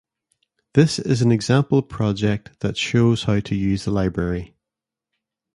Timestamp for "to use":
3.41-3.85